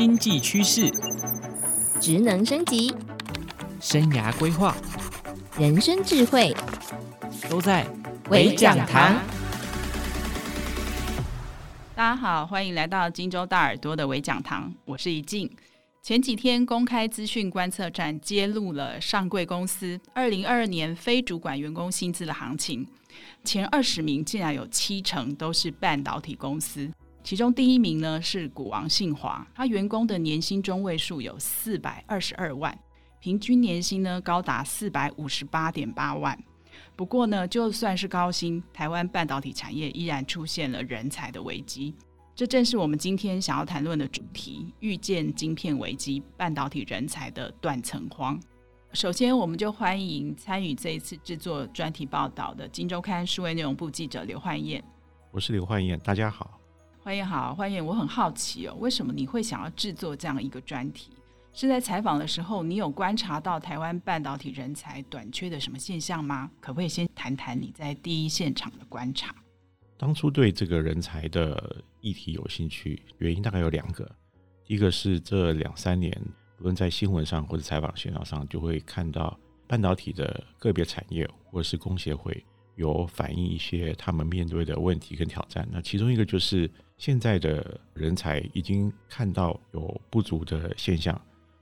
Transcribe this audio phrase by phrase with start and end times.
[0.00, 0.90] 经济趋势、
[2.00, 2.90] 职能升级、
[3.82, 4.74] 生涯规划、
[5.58, 6.56] 人生智慧，
[7.50, 7.86] 都在
[8.30, 9.20] 微讲堂。
[11.94, 15.50] 大家好，欢迎来到荆州大耳朵的微讲堂，我是怡静。
[16.00, 22.86] 前几天公开资讯观测站揭露了上柜公司二零二二年非主管员工薪资的行情，
[23.44, 26.90] 前二十名竟然有七成都是半导体公司，
[27.22, 32.76] 其中第一名呢是股王信华，他员工的年薪中位数有四百二十二万，
[33.20, 36.38] 平均年薪呢高达四百五十八点八万。
[36.96, 41.94] 不过呢，就算是高薪，台湾半导体产业依然出现了人才的危机。
[42.34, 48.40] 这正是我们今天想要谈论的主题：预见晶片危机，半导体人才的断层荒。
[48.92, 54.82] 首先，我们就欢迎参与这一次制作专题报道的《金周刊》数位内容部记者刘焕燕。
[55.30, 56.59] 我是刘焕燕，大家好。
[57.10, 61.10] 焕燕好，欢迎，我很好奇哦，为什么你会想要制作这样一个专题？
[61.52, 66.48] 是在采访的时候，你有观察到台湾半导体人才短缺的什么现象吗？
[66.60, 69.34] 可不可以先谈谈你在第一现场的观察？
[69.98, 74.08] 当初对这个人才的议题有兴趣，原因大概有两个。
[74.68, 76.16] 一个是这两三年，
[76.58, 85.68] 不论在新闻上或者采访现场上，就会看到半导体的个别产业或者是工协会有反映一些他们面对的问题跟挑战。
[85.70, 91.20] 那其中一个就是现在的人才已经看到有不足的现象，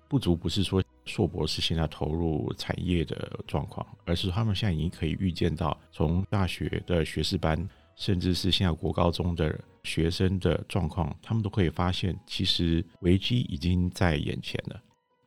[0.08, 7.68] 不足不是说硕博士现在投入产业的状况，而是他们现在已经可以预见到从大学的学士班。
[8.00, 14.80] 甚至是现在国高中的学生的状况，他们都可以发现，其实危机已经在眼前了。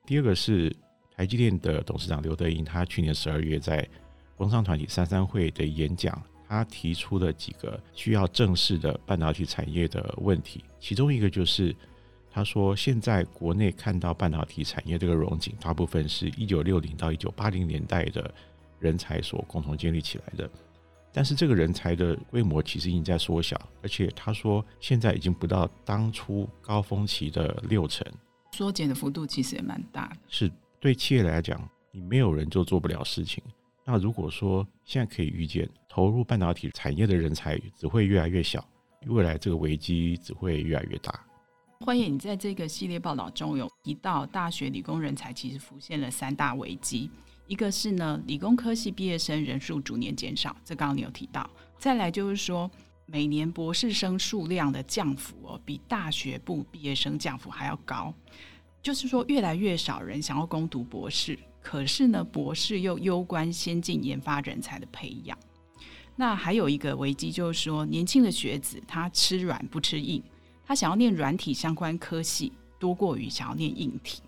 [0.05, 0.73] 第二个是
[1.13, 3.85] 台积电的董事长刘德英，他去年十二月在
[4.41, 10.63] 工商团体三三会的演讲，他提出了几个需要正视的半导体产业的问题。
[10.79, 11.75] 其中一个就是
[12.31, 18.33] 他说，现在国内看到半导体产业这个荣景，大部分是一九六零到一九八零年代的
[18.79, 20.49] 人才所共同建立起来的。
[21.13, 28.03] 但是这个人才的规模其实已经在缩小，而且他说现在已经不到当初高峰期的六成，
[28.53, 30.17] 缩减的幅度其实也蛮大的。
[30.27, 33.43] 是对企业来讲，你没有人就做不了事情。
[33.83, 38.63] 那如果说现在可以预见，投入半导体产业的人才只会越来越小，
[39.07, 41.19] 未来这个危机只会越来越大。
[41.79, 47.09] 欢迎，你在这个系列报道中有提到，大学理工人才其实浮现了三大危机。
[47.47, 51.49] 一个是呢，理工科系毕业生人数逐年减少，这刚刚你有提到。
[51.79, 52.69] 再来就是说，
[53.07, 58.13] 每年博士生数量的降幅哦，比大学部毕业生降幅还要高。
[58.81, 65.37] 就是说，越来越少人想要攻读博士，可是呢，博士又攸关先进研发人才的培养。
[66.15, 70.21] 那还有一个危机就是说，年轻的学子他吃软不吃硬，
[70.65, 74.21] 他想要念软体相关科系多过于想要念硬体。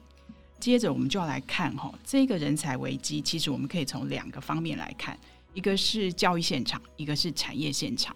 [0.60, 5.20] 接着我们就要来看哈，这个人才危机，其实我们可以从两个方面来看，
[5.54, 8.16] 一个是教育现场，一个是产业现场。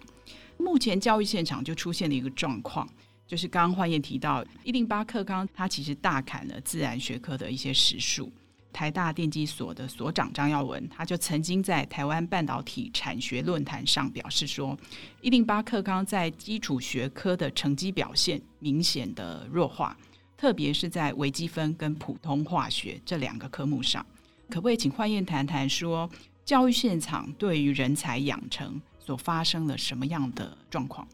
[0.56, 2.88] 目前教育现场就出现了一个状况，
[3.26, 8.32] 就是刚刚焕燕提到一零八课纲，它其实大砍了自然学科的一些时数。
[8.72, 14.78] 台大电机所的所长张耀文，他就曾经在台湾半导体产学论坛上表示说，
[15.20, 19.96] 一零八课纲在基础学科的成绩表现明显的弱化。
[20.36, 24.06] 特别是在微积分跟普通化学这两个科目上，
[24.48, 26.08] 可不可以请焕燕谈谈说，
[26.44, 31.04] 教育现场对于人才养成所发生了什么样的状况？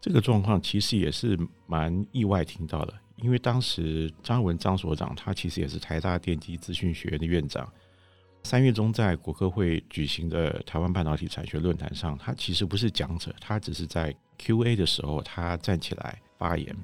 [0.00, 7.72] 这个状况其实也是蛮意外听到的，因为当时张文张所长他其实也是台大电机资讯学院的院长，
[8.42, 16.76] 三月中在国科会举行的台湾半导体产学论坛上，他其实不是讲者，他只是在 Q&A 的时候他站起来发言。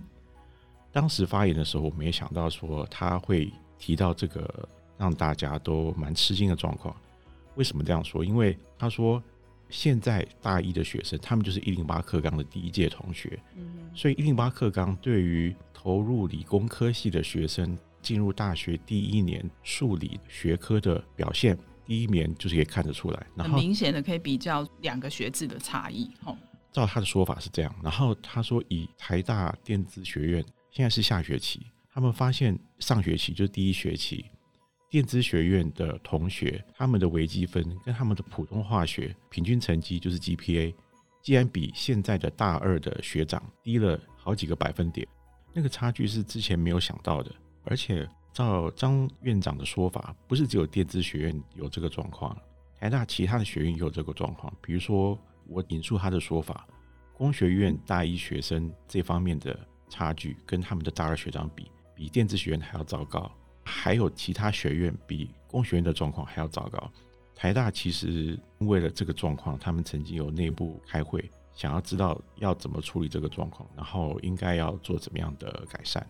[0.92, 6.96] 当时发言的时候，我没想到说他会提到这个让大家都蛮吃惊的状况。
[7.56, 8.24] 为什么这样说？
[8.24, 9.22] 因为他说
[9.70, 13.38] 现在大一的学生，他们就是一零八课纲的第一届同学，
[13.94, 26.10] 所以一零八课纲对于投入理工科系的学生进入大学第一年数理学科的表现，第一年就是可以看得出来，很明显的可以比较两个学制的差异。
[26.70, 30.44] 照他的说法是这样，然后他说以台大电子学院。
[30.70, 31.60] 现在是下学期，
[31.90, 34.26] 他们发现上学期就是第一学期，
[34.88, 40.74] 电资学院的同学他们的微积分跟他们的普通化学平均成绩就是 GPA，
[41.22, 45.06] 竟然比现在的大二的学长低了好几个百分点，
[45.52, 47.30] 那个差距是之前没有想到的。
[47.64, 52.36] 而且照张院长的说法，不是只有电子学院有这个状况，
[52.78, 54.52] 台大其他的学院也有这个状况。
[54.62, 56.66] 比如说，我引述他的说法，
[57.12, 59.58] 工学院大一学生这方面的。
[59.90, 63.32] 差距跟他们的大二学长比，比电子学院还要糟糕，
[63.68, 66.90] 还有其他学院比工学院的状况还要糟糕。
[67.36, 76.04] 台大其实为了这个状况，他们曾经有内部开会，想要知道要怎么处理这个状况，然后应该要做怎么样的改善。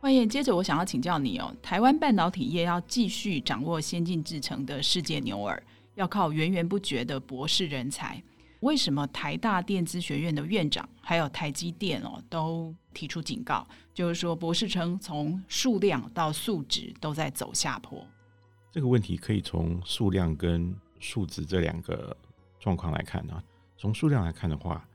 [0.00, 5.60] 欢迎，接着我想要请教你哦，台湾半导体业要继续掌握先进制程的世界牛耳，
[5.94, 8.22] 要靠源源不绝的博士人才。
[8.62, 18.06] 为什么台大电子学院的院长还有台积电哦都提出警告，就是说博士生从数量到素质都在走下坡？
[18.70, 22.16] 这个问题可以从数量跟数值这两个
[22.60, 23.42] 状况来看啊。
[23.76, 24.86] 从数量来看的话，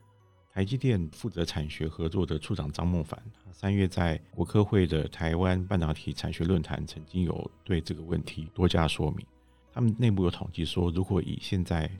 [0.53, 3.21] 台积电负责产学合作的处长张孟凡，
[3.51, 9.25] 三月在国科会的台湾半导体产学论坛曾经有对这个问题多加说明。
[9.73, 11.91] 他们内部有统计说，如果以现在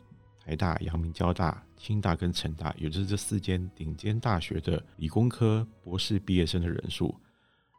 [0.47, 7.13] 台大、阳明交大、清大跟成大，也就是这四间顶尖大学的理工科博士毕业生的人数，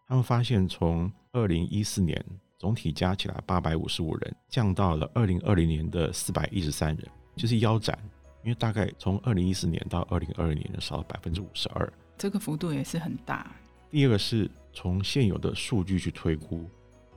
[0.06, 2.22] 他们发现从二零一四年。
[2.58, 7.96] 总体加起来八百五十五人，降到了二零二零年的四百一十三人，就是腰斩。
[8.42, 13.54] 因为大概从二零一四年到二零二零年少了百分之五十二，这个幅度也是很大。
[13.92, 16.68] 第二个是从现有的数据去推估，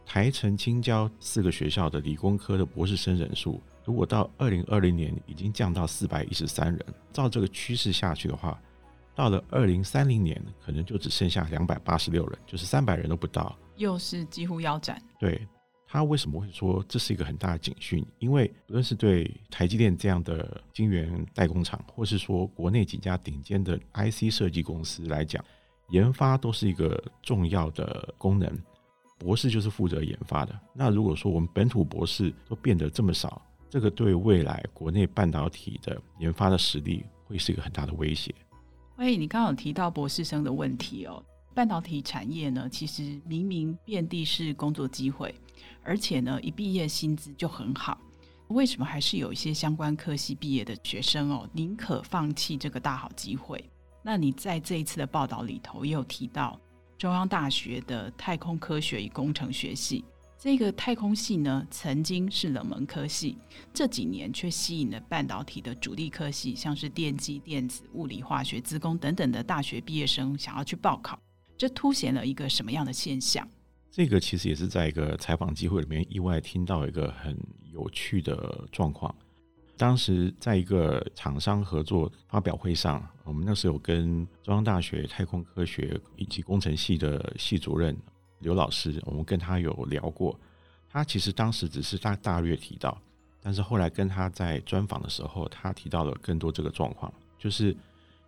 [0.06, 8.60] 台成青交四个学校的理工科的博士生人数，如果到二零二零年已经降到四百一十三人，照这个趋势下去的话，
[9.16, 13.57] 到了二零三零年可能就只剩下两百八十六人，就是三百人都不到。
[13.78, 15.01] 又是几乎腰斩。
[15.19, 15.48] 对，
[15.88, 18.06] 他为什么会说这是一个很大的警讯？
[18.19, 25.44] 因为无论是对台积电这样的晶圆代工厂，或是说国内几家顶尖的 IC 设计公司来讲，
[25.89, 28.56] 研发都是一个重要的功能。
[29.18, 30.60] 博士就是负责研发的。
[30.74, 33.42] 那如果说我们本土博士都变得这么少，
[33.72, 38.36] 这个对未来国内半导体的研发的实力会是一个很大的威胁。
[38.98, 41.24] 喂，你刚刚有提到博士生的问题哦。
[41.54, 45.34] 半导体产业呢，其实明明遍地是工作机会，
[45.84, 47.98] 而且呢，一毕业薪资就很好，
[48.50, 53.64] 为什么还是有一些相关科系毕业的学生哦，宁可放弃这个大好机会？
[54.04, 56.60] 那你在这一次的报道里头也有提到
[56.98, 60.04] 中央大学的太空科学与工程学系，
[60.44, 63.38] 这个太空系呢，曾经是冷门科系，
[63.72, 71.22] 这几年却吸引了半导体的主力科系，像是电机、电子、物理、化学、资工等等的大学毕业生想要去报考。
[71.56, 73.48] 这凸显了一个什么样的现象？
[73.92, 77.38] 这个其实也是在一个采访机会里面意外听到一个很
[77.72, 79.14] 有趣的状况。
[79.78, 87.96] 当时在一个厂商合作发表会上，我们那时候有跟中央大学太空科学以及工程系的系主任
[88.42, 90.38] 刘老师，我们跟他有聊过。
[90.90, 93.02] 他其实当时只是大大略提到，
[93.42, 97.76] 但是后来跟他在专访的时候，他提到了更多这个状况，就是。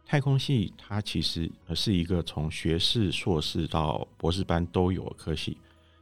[0.06, 5.58] 太空系它其实是一个从学士、硕士到博士班都有科系，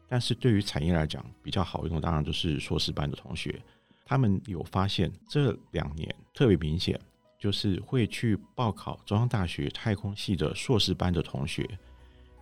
[0.10, 3.62] 但是对于产业来讲比较好用的，当然就是硕士班的同学。
[4.04, 7.00] 他们有发现这两年特别明显，
[7.38, 11.70] 就是会去报考中央大学太空系的硕士班的同学，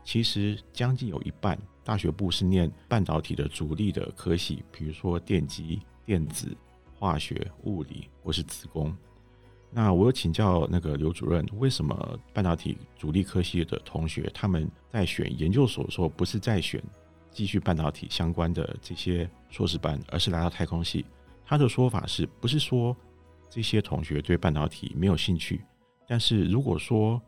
[0.04, 6.56] 其实将近有一半大学部是念半导体的主力的科系，比如说电机、电子、
[6.98, 8.96] 化学、物理或是资工。
[9.72, 16.82] 那我有请教那个刘主任，为什么半导体主力科系的同学他们在选研究所的时候，不是在选
[17.30, 21.06] 继续半导体相关的这些硕士班，而是来到太空系？
[21.46, 22.98] 他的说法是不是说
[23.48, 25.62] 这些同学对半导体没有兴趣？
[26.08, 27.22] 但是如果说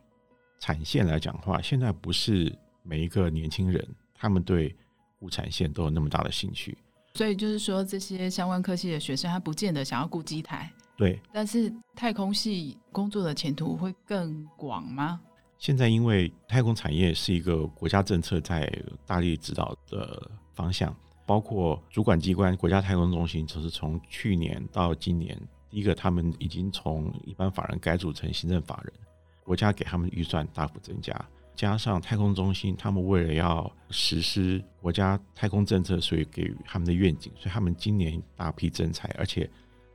[0.61, 4.73] 产线来讲的话，现在不是每一个年轻人他们对
[5.19, 6.77] 物产线都有那么大的兴趣，
[7.15, 10.71] 所以就是说这些相关科系的学生，他不见得想要顾机台。
[10.95, 15.19] 对，但是太空系工作的前途会更广吗？
[15.57, 18.71] 现在因为太空产业是一个国家政策在
[19.05, 25.35] 大力指导的方向，包括主管机关国家太空中心，就是从去年到今年，
[25.71, 28.93] 第一个他们已经从一般法人改组成行政法人，
[29.43, 31.13] 国家给他们预算大幅增加，
[31.55, 39.49] 加上太空中心他们为了要实施国家太空政策，所以给予他们的愿景，所以他们今年大批增财，而且。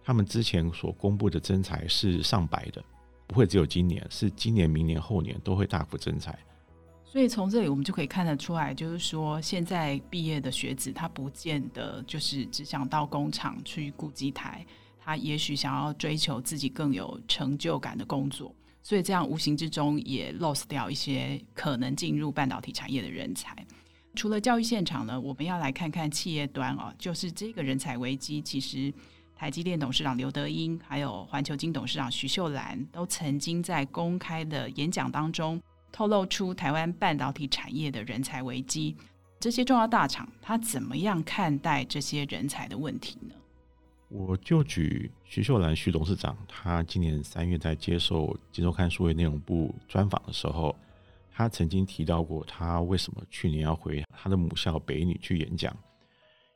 [0.08, 2.80] 他们之前所公布的增财是上百的，
[3.26, 6.38] 不会只有今年，是今年、明年、后年都会大幅增财。
[7.04, 14.64] 所以从这里我们就可以看得出来，就是说现在毕业的学子，他不见得就是只想到工厂去顾机台，
[15.00, 18.54] 他也许想要追求自己更有成就感的工作。
[18.86, 23.66] 所以这样无形之中也 lost 掉一些可能进入半导体产业的人才。
[24.14, 28.94] 除了教育现场呢，我们要来看看企业端哦，就是这个人才危机其实。
[29.34, 35.60] 台积电董事长刘德英，还有环球金董事长徐秀兰，都曾经在公开的演讲当中
[35.92, 38.96] 透露出台湾半导体产业的人才危机。
[39.38, 43.34] 这些重要大厂他怎么样看待这些人才的问题呢？
[44.08, 50.74] 我就举徐秀兰徐董事长，他今年三月在接受《今周刊数位内容部》专访的时候，
[51.32, 55.76] 他曾经提到过，他为什么去年要回他的母校北女去演讲，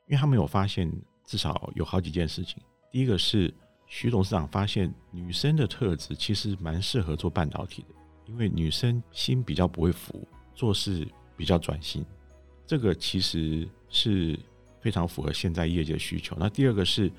[0.07, 0.89] 因为他没有发现
[1.25, 2.63] 至少有好几件事情。
[2.89, 3.53] 第一个是
[3.85, 7.95] 徐董事长发现女生的特质其实蛮适合做半导体的，
[8.27, 11.05] 因为女生心比较不会浮，做事
[11.35, 12.05] 比较专心，
[12.65, 14.39] 这个其实是
[14.79, 16.33] 非常符合现在业界的需求。
[16.39, 17.11] 那第二个是。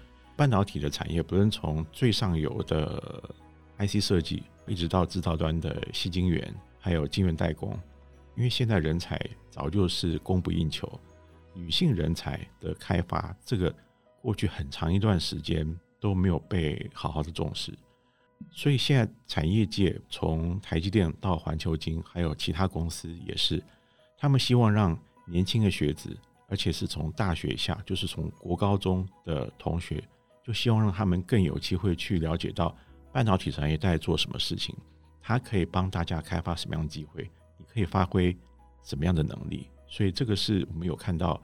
[0.42, 3.22] 半导体的产业，不论从最上游的
[3.78, 7.78] IC 设计，一直到制造端的矽晶圆，还有晶圆代工，
[8.34, 9.16] 因为现在人才
[9.50, 10.98] 早就是供不应求，
[11.54, 13.72] 女性人才的开发，这个
[14.20, 15.64] 过去很长一段时间
[16.00, 17.72] 都没有被好好的重视，
[18.50, 23.62] 所以现在产业界从台积电到环球晶，还有其他公司也是，
[24.18, 26.18] 他们希望让年轻的学子，
[26.48, 30.02] 而且是从大学下，就是从国高中的同学。
[30.44, 32.76] 就希望让他们更有机会去了解到
[33.12, 34.76] 半导体产业在做什么事情，
[35.20, 38.36] 它可以帮大家开发什么样的机会，你可以发挥
[38.82, 39.68] 什么样的能力。
[39.86, 41.40] 所以这个是我们有看到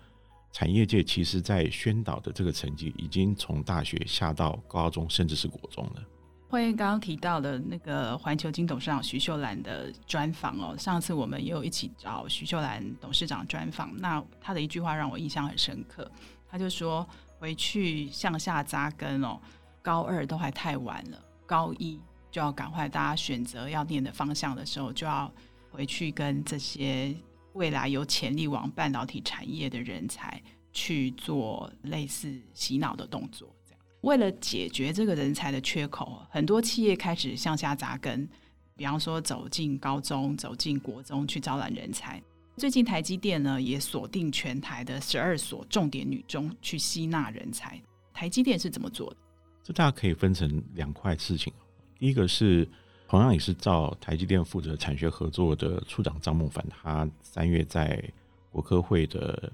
[0.51, 6.03] 产业界其实在宣导的这个成绩，已经从大学下到高中，甚至是国中了。
[6.49, 16.11] 欢迎刚刚提到的那个环球金董事长徐秀兰的专访哦，上次我们也有一起找徐秀兰董事长专访，那他的一句话让我印象很深刻，
[16.51, 17.07] 他就说。
[17.39, 19.41] 回去向下扎根哦，
[19.81, 25.33] 高二都还太晚了，高一就要赶快，大家选择要念的方向的时候，就要
[25.71, 27.15] 回去跟这些
[27.53, 30.43] 未来有潜力往半导体产业的人才
[30.73, 33.55] 去做类似洗脑的动作。
[33.65, 38.29] 这样，为了解决这个人才的缺口，很多企业开始向下扎根，
[38.77, 42.23] 比方说走进高中、走进国中去招揽人才。
[42.59, 47.81] 最近台积电呢也锁定全台的十二所重点女中去吸纳人才。
[48.13, 49.17] 台积电是怎么做的？
[49.63, 51.53] 这大家可以分成两块事情。
[51.99, 52.69] 第一个是
[53.07, 58.03] 同样也是照台积电负责产学合作的处长张孟凡，他三月在
[58.51, 59.53] 国科会的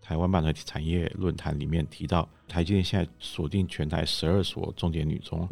[0.00, 5.48] 台湾半导体产业论坛里面提到，台积电现在锁定全台十二所重点女中，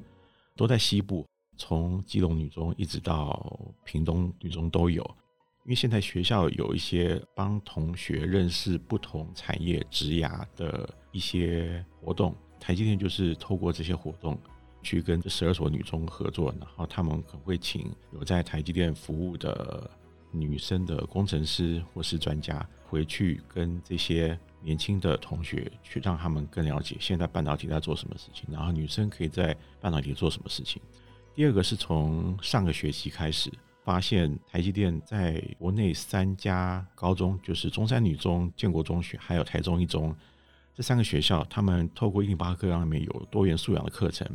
[0.54, 5.02] 都在西部，从基隆女中一直到屏东女中都有。
[5.64, 14.36] 因为现在学校有一些帮同学认识不同产业职涯的一些活动，台积电就是透过这些活动
[14.82, 19.88] 去跟这十二所女中合作，然后他们可能会请有在台积电服务的
[20.32, 30.82] 女生的工程师或是专家回去跟这些年轻的同学去让他们更了解现在半导体在做什么事情，然后女生可以在半导体做什么事情。
[31.36, 33.48] 第二个是从上个学期开始。
[33.84, 40.14] 发现台积电在国内三家高中，就是中山女中、建国中学，还有台中一中
[40.74, 44.26] 这三个学校，他们透过一零八课纲里面有多元素养的课程，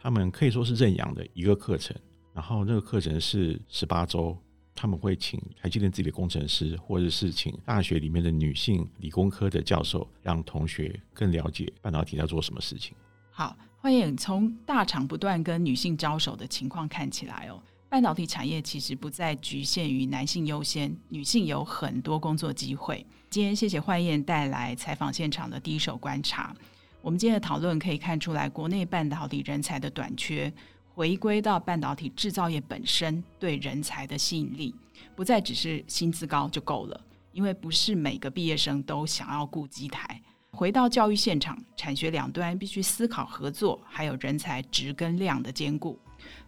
[0.00, 1.96] 他们可以说是认养的一个课程。
[2.34, 4.36] 然后那个课程是十八周，
[4.74, 12.96] 他们会请台积电自己的工程师，或者是请大学里面的女性理工科的教授，让同学更了解半导体在做什么事情。
[13.30, 17.60] 好，欢迎从大厂不断跟女性招手的情况看起来哦。
[17.90, 23.04] 半导体产业其实不再局限于男性优先，女性有很多工作机会。
[23.30, 26.54] 今天谢谢焕燕带来采访现场的第一手观察。
[27.00, 30.52] 我们今天的讨论可以看出来，国内半导体人才的短缺，
[30.94, 34.74] 回归到半导体制造业本身对人才的吸引力，
[35.16, 37.00] 不再只是薪资高就够了，
[37.32, 40.20] 因为不是每个毕业生都想要顾机台。
[40.50, 45.98] 回到教育现场，产学两端必须思考合作，还有人才质跟量的兼顾。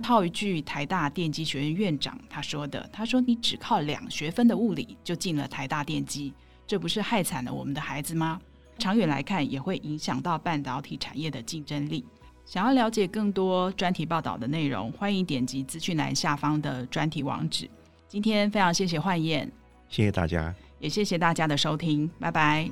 [0.03, 6.33] 套一句台大电机学院院长他说的：“他说你只靠两学分的物理就进了台大电机，
[6.67, 8.41] 这不是害惨了我们的孩子吗？
[8.79, 12.05] 长远来看也会影响到半导体产业的竞争力。
[12.47, 17.69] 想要了解更多专题报道的内容，欢迎点击资讯栏下方的专题网址。
[18.09, 19.51] 今天非常谢谢焕燕，
[19.89, 22.69] 谢谢大家，也谢谢大家的收听，拜拜。”